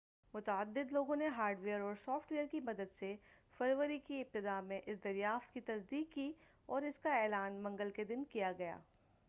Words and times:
متعدد 0.33 0.91
لوگوں 0.91 1.15
نے 1.15 1.27
ہارڈ 1.27 1.59
ویر 1.59 1.81
اور 1.81 1.95
سافٹ 2.05 2.31
ویر 2.31 2.45
کی 2.51 2.59
مدد 2.59 2.93
سے 2.99 3.15
فروری 3.59 3.97
کی 3.99 4.21
ابتداء 4.21 4.59
میں 4.61 4.79
اس 4.85 5.03
دریافت 5.03 5.53
کی 5.53 5.59
تصدیق 5.61 6.13
کی 6.13 6.31
اور 6.69 6.81
اس 6.81 6.99
کا 6.99 7.15
اعلان 7.15 7.61
منگل 7.63 7.89
کے 7.89 8.03
دن 8.03 8.23
کیا 8.23 8.51
گیا 8.57 8.77